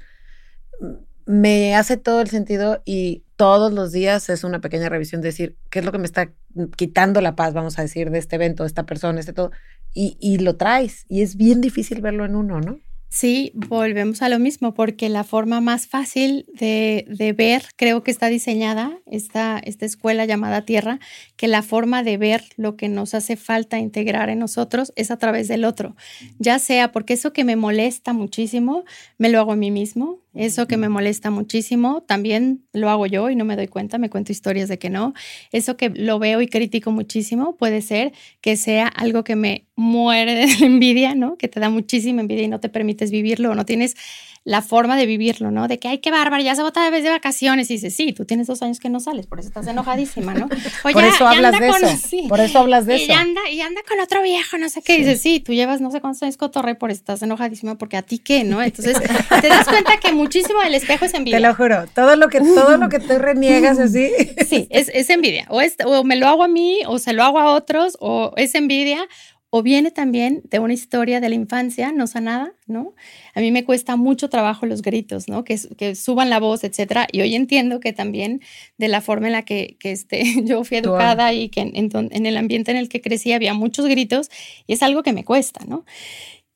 [1.26, 5.80] me hace todo el sentido y todos los días es una pequeña revisión, decir, ¿qué
[5.80, 6.32] es lo que me está
[6.76, 9.52] quitando la paz, vamos a decir, de este evento, de esta persona, este todo?
[9.94, 12.80] Y, y lo traes y es bien difícil verlo en uno, ¿no?
[13.14, 18.10] Sí, volvemos a lo mismo, porque la forma más fácil de, de, ver, creo que
[18.10, 20.98] está diseñada esta, esta escuela llamada Tierra,
[21.36, 25.18] que la forma de ver lo que nos hace falta integrar en nosotros es a
[25.18, 25.98] través del otro,
[26.40, 28.86] ya sea porque eso que me molesta muchísimo,
[29.18, 33.30] me lo hago a mí mismo, eso que me molesta muchísimo, también lo hago yo
[33.30, 35.14] y no me doy cuenta, me cuento historias de que no.
[35.52, 40.34] Eso que lo veo y critico muchísimo puede ser que sea algo que me muere
[40.48, 41.38] de envidia, ¿no?
[41.38, 43.96] Que te da muchísima envidia y no te permites vivirlo o no tienes
[44.44, 45.68] la forma de vivirlo, ¿no?
[45.68, 47.70] De que, ay, qué bárbaro, ya se vota de vez de vacaciones.
[47.70, 50.50] Y dices, sí, tú tienes dos años que no sales, por eso estás enojadísima, ¿no?
[50.82, 51.82] por eso hablas de eso.
[52.28, 53.14] Por eso hablas de y eso.
[53.14, 54.96] Anda, y anda con otro viejo, no sé qué.
[54.96, 57.98] Y dices, sí, tú llevas no sé cuántos años cotorre, por eso estás enojadísima, porque
[57.98, 58.62] a ti qué, ¿no?
[58.62, 58.98] Entonces,
[59.42, 61.38] te das cuenta que muchísimo del espejo es envidia.
[61.38, 64.10] Te lo juro, todo lo que, todo lo que tú reniegas así.
[64.48, 65.46] Sí, es, es envidia.
[65.50, 68.34] O, es, o me lo hago a mí, o se lo hago a otros, o
[68.38, 69.08] es envidia,
[69.54, 72.96] o viene también de una historia de la infancia no sanada, ¿no?
[73.36, 75.44] A mí me cuesta mucho trabajo los gritos, ¿no?
[75.44, 77.06] Que, que suban la voz, etcétera.
[77.12, 78.42] Y hoy entiendo que también
[78.78, 82.26] de la forma en la que, que este, yo fui educada y que en, en,
[82.26, 84.30] el ambiente en el que crecí había muchos gritos
[84.68, 85.84] y es algo que me cuesta, ¿no?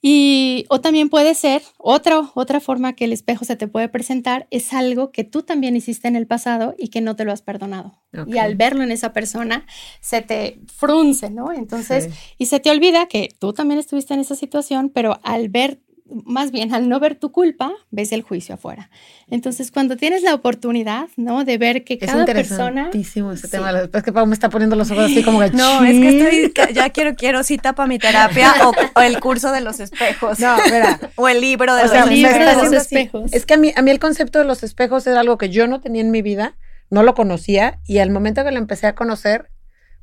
[0.02, 4.48] Y, o también puede ser otra, otra forma que el espejo se te puede presentar,
[4.52, 7.42] es algo que tú también hiciste en el pasado y que no te lo has
[7.42, 8.02] perdonado.
[8.28, 9.66] Y al verlo en esa persona,
[10.00, 11.52] se te frunce, ¿no?
[11.52, 15.82] Entonces, y se te olvida que tú también estuviste en esa situación, pero al ver
[16.08, 18.90] más bien al no ver tu culpa, ves el juicio afuera.
[19.28, 21.44] Entonces, cuando tienes la oportunidad, ¿no?
[21.44, 22.92] De ver que cada persona...
[22.94, 23.72] ese tema.
[23.92, 25.50] Es que Pau me está poniendo los ojos así como que...
[25.56, 26.74] No, es que estoy...
[26.74, 28.54] Ya quiero, quiero cita para mi terapia
[28.96, 30.40] o, el curso de los espejos.
[30.40, 31.00] No, mira.
[31.16, 33.34] o el libro de, los, espejos.
[33.34, 35.68] Es que a mí, a mí el concepto de los espejos era algo que yo
[35.68, 36.56] no tenía en mi vida,
[36.90, 39.50] no lo conocía, y al momento que lo empecé a conocer,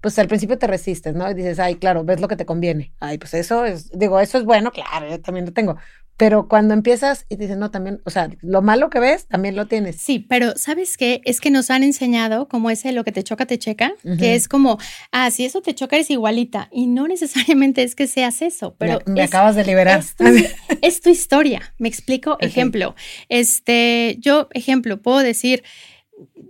[0.03, 1.31] pues al principio te resistes, ¿no?
[1.31, 2.93] Y dices, ay, claro, ves lo que te conviene.
[2.99, 5.77] Ay, pues eso es, digo, eso es bueno, claro, yo también lo tengo.
[6.17, 9.57] pero cuando empiezas y te dicen, no, también, o sea, lo malo que ves, también
[9.57, 9.97] lo tienes.
[9.97, 11.21] Sí, pero ¿sabes qué?
[11.25, 14.49] Es que nos han enseñado como ese lo que te choca, te checa, que es
[14.49, 14.79] como,
[15.13, 16.69] ah, si eso te choca, eres igualita.
[16.71, 19.01] Y no necesariamente es que seas eso, pero.
[19.07, 20.01] Me, me acabas de liberar.
[20.01, 20.25] Es tu,
[20.83, 21.75] es tu historia.
[21.79, 22.37] Me explico.
[22.41, 22.95] Ejemplo,
[23.29, 25.63] este, yo, ejemplo, puedo decir,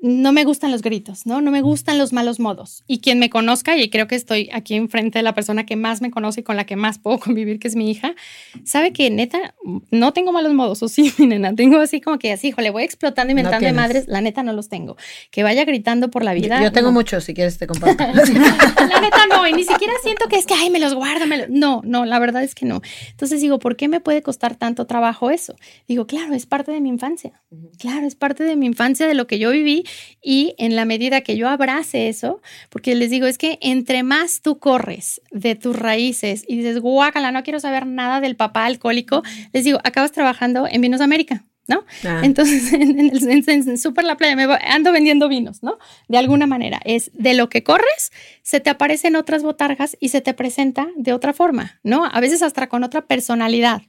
[0.02, 1.40] no me gustan los gritos, ¿no?
[1.40, 2.82] No me gustan los malos modos.
[2.88, 6.02] Y quien me conozca, y creo que estoy aquí enfrente de la persona que más
[6.02, 8.16] me conoce y con la que más puedo convivir, que es mi hija,
[8.64, 9.54] sabe que neta,
[9.92, 12.82] no tengo malos modos, o sí, mi nena, tengo así como que así, le voy
[12.82, 14.96] explotando, inventando de madres, la neta no los tengo.
[15.30, 16.60] Que vaya gritando por la vida.
[16.60, 18.02] Yo, tengo muchos, si quieres te comparto.
[18.12, 21.80] la neta no, y ni siquiera siento que es que, ay, me los guardo, no,
[21.84, 22.82] no, la verdad es que no.
[23.10, 25.54] Entonces digo, ¿por qué me puede costar tanto trabajo eso?
[25.86, 27.40] Digo, claro, es parte de mi infancia.
[27.78, 29.84] Claro, es parte de mi infancia, de lo que yo viví
[30.22, 34.40] y en la medida que yo abrace eso, porque les digo, es que entre más
[34.42, 39.22] tú corres de tus raíces y dices, guácala, no quiero saber nada del papá alcohólico,
[39.52, 41.44] les digo, acabas trabajando en Vinos América.
[41.68, 41.85] ¿No?
[42.05, 42.22] Ah.
[42.25, 42.72] Entonces,
[43.48, 45.79] en, Super La Playa me ando vendiendo vinos, ¿no?
[46.09, 50.20] De alguna manera, es de lo que corres, se te aparecen otras botargas y se
[50.20, 52.05] te presenta de otra forma, ¿no?
[52.05, 53.83] A veces hasta con otra personalidad,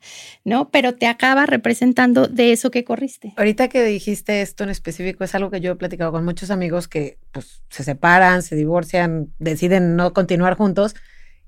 [0.43, 0.69] ¿no?
[0.69, 3.33] Pero te acaba representando de eso que corriste.
[3.37, 6.87] Ahorita que dijiste esto en específico, es algo que yo he platicado con muchos amigos
[6.87, 10.95] que pues, se separan, se divorcian, deciden no continuar juntos.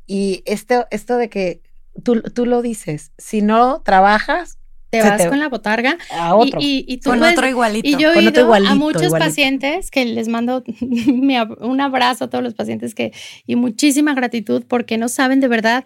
[0.07, 1.61] Y esto, esto de que
[2.03, 6.59] tú, tú lo dices, si no trabajas, te vas con la botarga a otro.
[6.61, 7.87] Y, con otro igualito.
[7.87, 10.63] Y yo he ido a muchos pacientes que les mando
[11.59, 13.11] un abrazo a todos los pacientes que
[13.45, 15.85] y muchísima gratitud porque no saben de verdad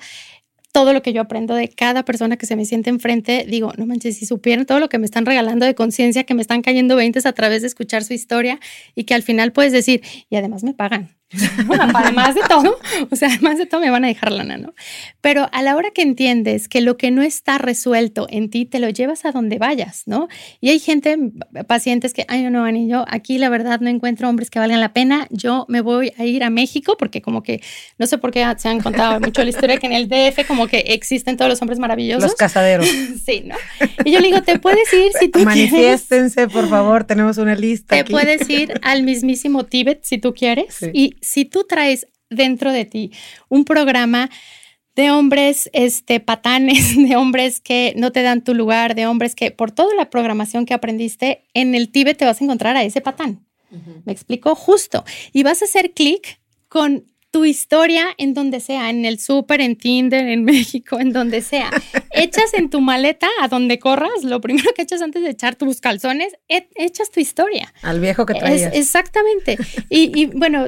[0.71, 3.85] todo lo que yo aprendo de cada persona que se me siente enfrente, digo, no
[3.85, 6.95] manches, si supieran todo lo que me están regalando de conciencia, que me están cayendo
[6.95, 8.59] veintes a través de escuchar su historia
[8.95, 11.18] y que al final puedes decir, y además me pagan.
[11.93, 14.73] además de todo, o sea, además de todo me van a dejar lana, ¿no?
[15.21, 18.79] Pero a la hora que entiendes que lo que no está resuelto en ti, te
[18.79, 20.27] lo llevas a donde vayas, ¿no?
[20.59, 21.17] Y hay gente,
[21.67, 24.93] pacientes que, ay, no, Ani, yo aquí la verdad no encuentro hombres que valgan la
[24.93, 27.61] pena, yo me voy a ir a México porque como que,
[27.97, 30.67] no sé por qué se han contado mucho la historia que en el DF como
[30.67, 32.23] que existen todos los hombres maravillosos.
[32.23, 32.87] Los casaderos.
[33.25, 33.55] sí, ¿no?
[34.03, 37.95] Y yo le digo, te puedes ir si tú Manifiéstense, por favor, tenemos una lista.
[37.95, 42.85] Te puedes ir al mismísimo Tíbet si tú quieres y si tú traes dentro de
[42.85, 43.11] ti
[43.47, 44.29] un programa
[44.95, 49.51] de hombres este, patanes, de hombres que no te dan tu lugar, de hombres que
[49.51, 53.01] por toda la programación que aprendiste, en el Tíbet te vas a encontrar a ese
[53.01, 53.45] patán.
[54.03, 55.05] Me explico justo.
[55.31, 59.75] Y vas a hacer clic con tu historia en donde sea, en el súper, en
[59.75, 61.69] Tinder, en México, en donde sea.
[62.11, 65.79] echas en tu maleta a donde corras, lo primero que echas antes de echar tus
[65.79, 67.73] calzones, e, echas tu historia.
[67.81, 68.75] Al viejo que traías.
[68.75, 69.57] exactamente.
[69.89, 70.65] Y, bueno,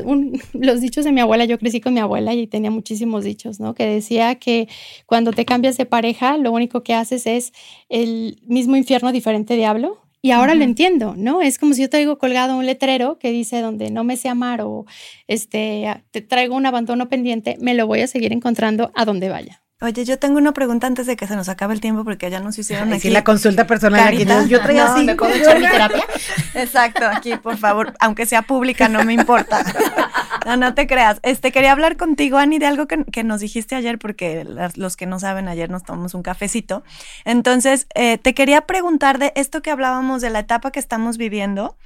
[0.53, 3.73] los dichos de mi abuela, yo crecí con mi abuela y tenía muchísimos dichos, ¿no?
[3.73, 4.67] Que decía que
[5.05, 7.53] cuando te cambias de pareja, lo único que haces es
[7.89, 9.99] el mismo infierno, diferente diablo.
[10.23, 11.41] Y ahora lo entiendo, ¿no?
[11.41, 14.61] Es como si yo traigo colgado un letrero que dice donde no me sé amar
[14.61, 14.85] o
[15.27, 19.61] este, te traigo un abandono pendiente, me lo voy a seguir encontrando a donde vaya.
[19.83, 22.39] Oye, yo tengo una pregunta antes de que se nos acabe el tiempo porque ya
[22.39, 23.09] nos hicieron aquí.
[23.09, 24.27] la consulta personal aquí.
[24.47, 25.05] Yo traía así.
[25.05, 26.05] ¿Me puedo echar mi terapia?
[26.53, 29.65] Exacto, aquí, por favor, aunque sea pública, no me importa.
[30.45, 31.19] No, no te creas.
[31.23, 35.19] Este, quería hablar contigo, Ani, de algo que, nos dijiste ayer, porque los que no
[35.19, 36.83] saben, ayer nos tomamos un cafecito.
[37.25, 41.77] Entonces, eh, te quería preguntar de esto que hablábamos de la etapa que estamos viviendo.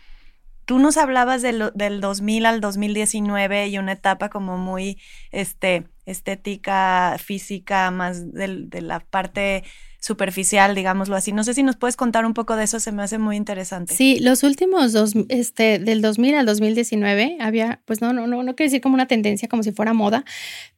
[0.65, 4.99] Tú nos hablabas del 2000 al 2019 y una etapa como muy,
[5.31, 9.63] este, estética, física, más de la parte
[10.05, 11.31] superficial, digámoslo así.
[11.31, 13.95] No sé si nos puedes contar un poco de eso, se me hace muy interesante.
[13.95, 18.55] Sí, los últimos dos, este, del 2000 al 2019 había, pues no, no, no, no
[18.55, 20.23] quiero decir como una tendencia, como si fuera moda,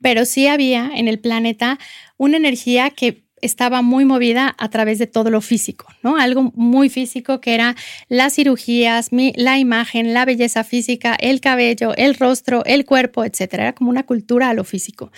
[0.02, 1.78] pero sí había en el planeta
[2.16, 6.18] una energía que estaba muy movida a través de todo lo físico, ¿no?
[6.18, 7.76] Algo muy físico que era
[8.10, 13.64] las cirugías, la imagen, la belleza física, el cabello, el rostro, el cuerpo, etcétera.
[13.64, 15.12] Era como una cultura a lo físico.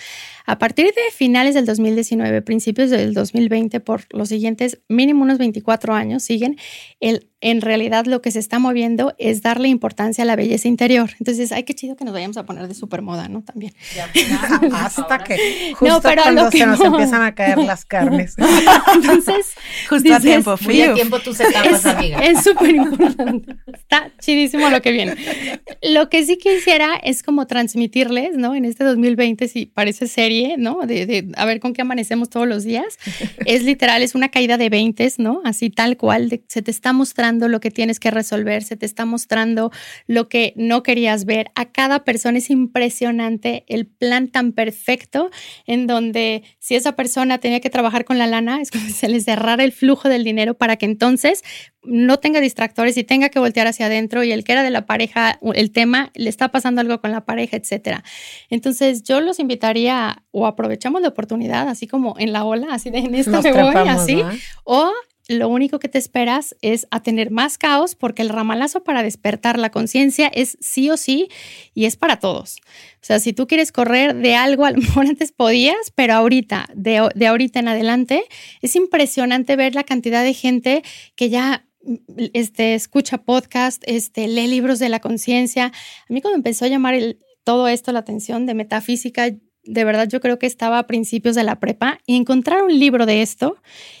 [0.46, 5.94] A partir de finales del 2019, principios del 2020, por los siguientes mínimo unos 24
[5.94, 6.56] años, siguen
[7.00, 11.10] el en realidad lo que se está moviendo es darle importancia a la belleza interior.
[11.18, 13.42] Entonces, ay, qué chido que nos vayamos a poner de super moda, ¿no?
[13.42, 13.72] También.
[14.72, 18.34] Hasta que justo no, pero cuando se nos empiezan a caer las carnes.
[18.94, 19.54] Entonces,
[19.88, 22.18] justo a tiempo, fui a tiempo tus etapas, amiga.
[22.18, 23.56] Es súper importante.
[23.72, 25.16] Está chidísimo lo que viene.
[25.82, 28.54] Lo que sí quisiera es como transmitirles, ¿no?
[28.54, 30.80] En este 2020, si parece serie, ¿no?
[30.86, 32.98] De, de a ver con qué amanecemos todos los días.
[33.46, 35.40] Es literal, es una caída de 20, ¿no?
[35.44, 38.86] Así tal cual, de, se te está mostrando lo que tienes que resolver, se te
[38.86, 39.70] está mostrando
[40.06, 41.50] lo que no querías ver.
[41.54, 45.30] A cada persona es impresionante el plan tan perfecto
[45.66, 49.08] en donde si esa persona tenía que trabajar con la lana, es como si se
[49.08, 51.42] les cerrara el flujo del dinero para que entonces
[51.82, 54.84] no tenga distractores y tenga que voltear hacia adentro y el que era de la
[54.86, 58.04] pareja, el tema, le está pasando algo con la pareja, etcétera.
[58.50, 62.98] Entonces yo los invitaría o aprovechamos la oportunidad, así como en la ola, así de
[62.98, 64.22] en esto me voy, así,
[64.64, 64.92] o
[65.30, 69.58] lo único que te esperas es a tener más caos porque el ramalazo para despertar
[69.58, 71.28] la conciencia es sí o sí
[71.74, 72.58] y es para todos.
[72.96, 76.68] O sea, si tú quieres correr de algo, a lo mejor antes podías, pero ahorita,
[76.74, 78.24] de, de ahorita en adelante,
[78.60, 80.82] es impresionante ver la cantidad de gente
[81.14, 81.64] que ya
[82.34, 85.66] este, escucha podcast, este, lee libros de la conciencia.
[85.66, 86.94] A mí cuando empezó a llamar
[87.44, 89.30] todo esto la atención de metafísica,
[89.62, 93.06] de verdad yo creo que estaba a principios de la prepa y encontrar un libro
[93.06, 93.56] de esto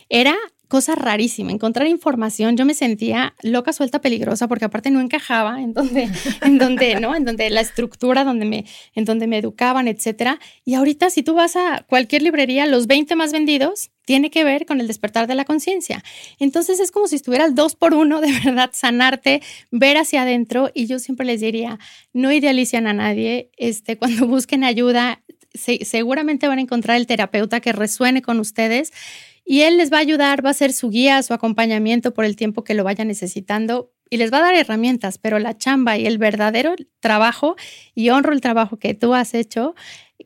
[0.08, 0.36] era
[0.70, 5.74] cosa rarísima, encontrar información, yo me sentía loca, suelta, peligrosa, porque aparte no encajaba en
[5.74, 6.08] donde,
[6.42, 7.14] en donde, ¿no?
[7.14, 10.38] En donde la estructura, donde me, en donde me educaban, etcétera.
[10.64, 14.64] Y ahorita, si tú vas a cualquier librería, los 20 más vendidos tiene que ver
[14.64, 16.04] con el despertar de la conciencia.
[16.38, 20.70] Entonces es como si estuvieras dos por uno, de verdad, sanarte, ver hacia adentro.
[20.72, 21.80] Y yo siempre les diría,
[22.12, 25.20] no idealicen a nadie, este, cuando busquen ayuda,
[25.52, 28.92] seguramente van a encontrar el terapeuta que resuene con ustedes
[29.50, 32.36] y él les va a ayudar, va a ser su guía, su acompañamiento por el
[32.36, 36.06] tiempo que lo vaya necesitando y les va a dar herramientas, pero la chamba y
[36.06, 37.56] el verdadero trabajo,
[37.92, 39.74] y honro el trabajo que tú has hecho,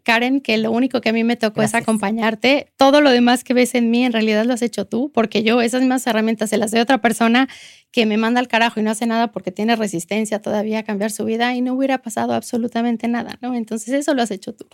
[0.02, 2.72] Karen, que lo único que a mí me tocó es acompañarte.
[2.76, 5.60] Todo lo demás que ves en mí en realidad lo has hecho tú, porque yo
[5.60, 7.48] esas mismas herramientas se las doy a otra persona
[7.90, 11.10] que me manda al carajo y no hace nada porque tiene resistencia todavía a cambiar
[11.10, 13.54] su vida y no hubiera pasado absolutamente nada, ¿no?
[13.54, 14.66] Entonces eso lo has hecho tú.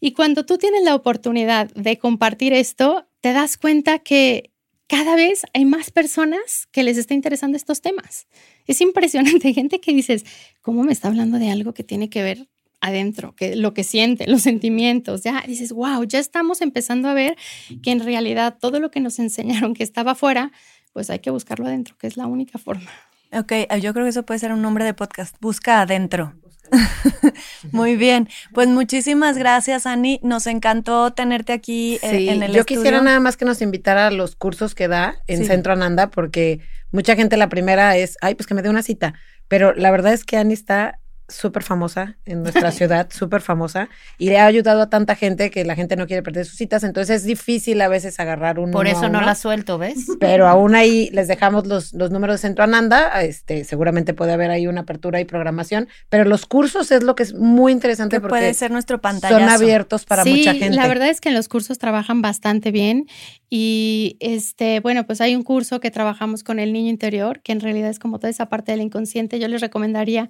[0.00, 4.52] Y cuando tú tienes la oportunidad de compartir esto, te das cuenta que
[4.88, 8.26] cada vez hay más personas que les está interesando estos temas.
[8.66, 10.24] Es impresionante, gente que dices,
[10.60, 12.48] ¿cómo me está hablando de algo que tiene que ver
[12.80, 17.36] adentro, que lo que siente, los sentimientos, ya dices, wow, ya estamos empezando a ver
[17.82, 20.52] que en realidad todo lo que nos enseñaron que estaba afuera,
[20.92, 22.90] pues hay que buscarlo adentro, que es la única forma.
[23.32, 26.34] Ok, yo creo que eso puede ser un nombre de podcast, busca adentro.
[27.72, 30.18] Muy bien, pues muchísimas gracias, Ani.
[30.22, 34.10] Nos encantó tenerte aquí eh, en el yo quisiera nada más que nos invitara a
[34.10, 36.60] los cursos que da en Centro Ananda, porque
[36.90, 39.14] mucha gente la primera es, ay, pues que me dé una cita.
[39.48, 44.28] Pero la verdad es que Ani está súper famosa en nuestra ciudad, súper famosa, y
[44.28, 47.22] le ha ayudado a tanta gente que la gente no quiere perder sus citas, entonces
[47.22, 48.70] es difícil a veces agarrar un...
[48.70, 50.06] Por eso no la suelto, ¿ves?
[50.20, 54.50] Pero aún ahí les dejamos los, los números de Centro Ananda, este, seguramente puede haber
[54.50, 58.30] ahí una apertura y programación, pero los cursos es lo que es muy interesante porque
[58.30, 60.76] puede ser nuestro pantalla son abiertos para mucha gente.
[60.76, 63.06] La verdad es que en los cursos trabajan bastante bien
[63.48, 67.60] y este, bueno, pues hay un curso que trabajamos con el niño interior, que en
[67.60, 70.28] realidad es como toda esa parte del inconsciente, yo les recomendaría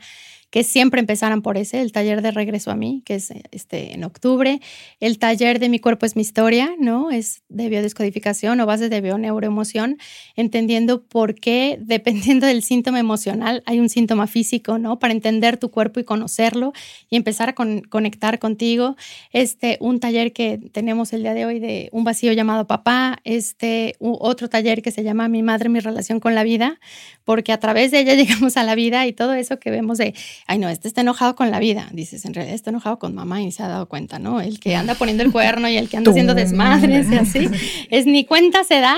[0.56, 4.04] que siempre empezaran por ese, el taller de regreso a mí, que es este, en
[4.04, 4.62] octubre,
[5.00, 7.10] el taller de mi cuerpo es mi historia, ¿no?
[7.10, 9.98] Es de biodescodificación o bases de bioneuroemoción,
[10.34, 14.98] entendiendo por qué, dependiendo del síntoma emocional, hay un síntoma físico, ¿no?
[14.98, 16.72] Para entender tu cuerpo y conocerlo
[17.10, 18.96] y empezar a conectar contigo.
[19.34, 23.94] Este, un taller que tenemos el día de hoy de un vacío llamado papá, este,
[23.98, 26.80] otro taller que se llama Mi madre, mi relación con la vida,
[27.24, 30.14] porque a través de ella llegamos a la vida y todo eso que vemos de
[30.46, 31.88] ay no, este está enojado con la vida.
[31.92, 34.40] Dices, en realidad está enojado con mamá y se ha dado cuenta, ¿no?
[34.40, 37.48] El que anda poniendo el cuerno y el que anda haciendo desmadres y así,
[37.90, 38.96] es ni cuenta se da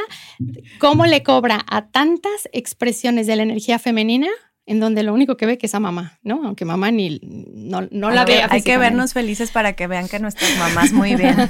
[0.79, 4.29] cómo le cobra a tantas expresiones de la energía femenina
[4.69, 6.43] en donde lo único que ve que es a mamá, ¿no?
[6.45, 8.43] Aunque mamá ni no, no la ve.
[8.51, 11.35] Hay que vernos felices para que vean que nuestras mamás muy bien.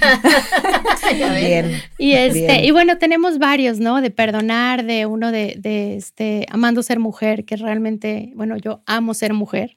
[1.34, 1.82] bien.
[1.98, 4.00] Y este, y bueno, tenemos varios, ¿no?
[4.00, 9.14] De perdonar, de uno de, de este, amando ser mujer, que realmente, bueno, yo amo
[9.14, 9.76] ser mujer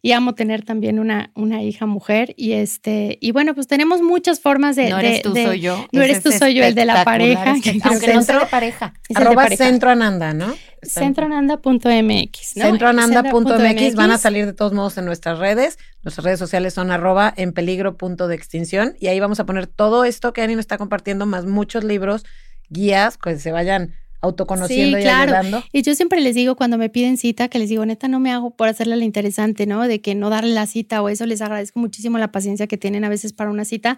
[0.00, 2.32] y amo tener también una, una hija mujer.
[2.38, 4.88] Y este, y bueno, pues tenemos muchas formas de.
[4.88, 5.86] No eres tú, soy yo.
[5.92, 7.50] No eres tú, soy yo, el de la pareja.
[7.50, 8.94] aunque no sea de pareja.
[9.14, 10.54] Arroba Centro Ananda, ¿no?
[10.82, 12.56] Centroananda.mx.
[12.56, 12.64] ¿no?
[12.64, 15.78] Centroananda.mx van a salir de todos modos en nuestras redes.
[16.02, 18.94] Nuestras redes sociales son arroba en peligro punto de extinción.
[18.98, 22.24] Y ahí vamos a poner todo esto que Ani nos está compartiendo, más muchos libros,
[22.68, 25.34] guías, que se vayan autoconociendo sí, y claro.
[25.34, 25.64] ayudando.
[25.72, 28.32] Y yo siempre les digo cuando me piden cita, que les digo, neta, no me
[28.32, 29.86] hago por hacerle la interesante, ¿no?
[29.86, 33.04] De que no darle la cita o eso, les agradezco muchísimo la paciencia que tienen
[33.04, 33.96] a veces para una cita.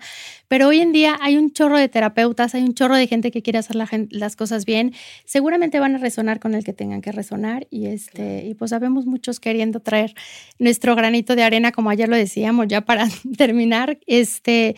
[0.48, 3.42] Pero hoy en día hay un chorro de terapeutas, hay un chorro de gente que
[3.42, 4.92] quiere hacer las cosas bien.
[5.24, 9.06] Seguramente van a resonar con el que tengan que resonar y este, y pues sabemos
[9.06, 10.14] muchos queriendo traer
[10.58, 14.76] nuestro granito de arena, como ayer lo decíamos, ya para terminar, este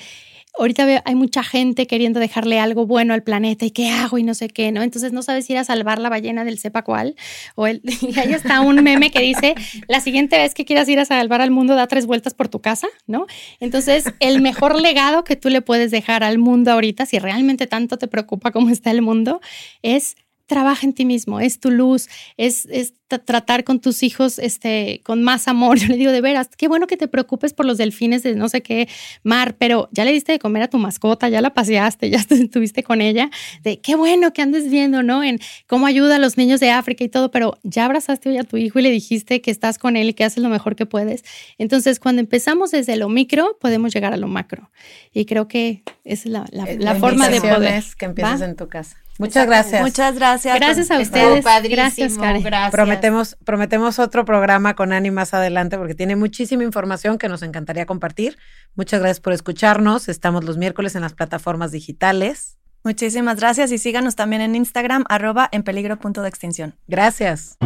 [0.59, 4.35] ahorita hay mucha gente queriendo dejarle algo bueno al planeta y qué hago y no
[4.35, 4.83] sé qué, ¿no?
[4.83, 7.17] Entonces no sabes ir a salvar la ballena del sepa cuál.
[7.55, 9.55] O el, y ahí está un meme que dice,
[9.89, 12.61] la siguiente vez que quieras ir a salvar al mundo, da tres vueltas por tu
[12.61, 13.27] casa, ¿no?
[13.61, 17.97] Entonces, el mejor legado que tú le puedes dejar al mundo ahorita, si realmente tanto
[17.97, 19.41] te preocupa cómo está el mundo,
[19.83, 20.17] es
[20.53, 22.69] trabaja en ti mismo, es tu luz, es,
[23.09, 25.79] tratar con tus hijos este, con más amor.
[25.81, 28.51] Yo le digo, de veras, qué bueno que te preocupes por los delfines de no
[28.51, 28.87] sé qué
[29.23, 32.83] mar, pero ya le diste de comer a tu mascota, ya la paseaste, ya estuviste
[32.83, 33.31] con ella,
[33.63, 35.25] de qué bueno que andes viendo, ¿no?
[35.25, 38.45] En cómo ayuda a los niños de África y todo, pero ya abrazaste hoy a
[38.45, 40.85] tu hijo y le dijiste que estás con él y que haces lo mejor que
[40.85, 41.25] puedes.
[41.57, 44.71] Entonces, cuando empezamos desde lo micro, podemos llegar a lo macro.
[45.15, 47.83] Y creo que es la, la, eh, forma de poder.
[47.99, 49.02] que empieces en tu casa.
[49.19, 49.83] Muchas gracias.
[49.83, 50.57] Muchas gracias.
[50.59, 51.45] Gracias a ustedes.
[51.45, 52.45] Gracias, Karen.
[52.71, 57.87] Prometemos, prometemos otro programa con Ani más adelante porque tiene muchísima información que nos encantaría
[57.87, 58.39] compartir.
[58.75, 60.09] Muchas gracias por escucharnos.
[60.09, 62.57] Estamos los miércoles en las plataformas digitales.
[62.85, 66.75] Muchísimas gracias y síganos también en Instagram, arroba en peligro punto de extinción.
[66.89, 67.57] Gracias.